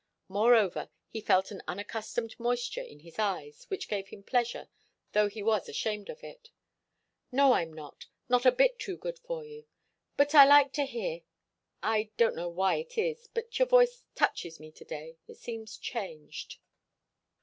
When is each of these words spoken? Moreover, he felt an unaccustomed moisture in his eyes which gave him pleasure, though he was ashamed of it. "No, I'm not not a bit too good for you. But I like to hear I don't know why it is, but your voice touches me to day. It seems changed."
Moreover, 0.29 0.89
he 1.09 1.21
felt 1.21 1.51
an 1.51 1.61
unaccustomed 1.67 2.33
moisture 2.39 2.81
in 2.81 3.01
his 3.01 3.19
eyes 3.19 3.65
which 3.67 3.87
gave 3.87 4.07
him 4.07 4.23
pleasure, 4.23 4.67
though 5.11 5.29
he 5.29 5.43
was 5.43 5.69
ashamed 5.69 6.09
of 6.09 6.23
it. 6.23 6.49
"No, 7.31 7.53
I'm 7.53 7.71
not 7.71 8.07
not 8.27 8.43
a 8.43 8.51
bit 8.51 8.79
too 8.79 8.97
good 8.97 9.19
for 9.19 9.45
you. 9.45 9.67
But 10.17 10.33
I 10.33 10.43
like 10.43 10.73
to 10.73 10.87
hear 10.87 11.21
I 11.83 12.09
don't 12.17 12.35
know 12.35 12.49
why 12.49 12.77
it 12.77 12.97
is, 12.97 13.27
but 13.35 13.59
your 13.59 13.67
voice 13.67 14.03
touches 14.15 14.59
me 14.59 14.71
to 14.71 14.83
day. 14.85 15.17
It 15.27 15.37
seems 15.37 15.77
changed." 15.77 16.57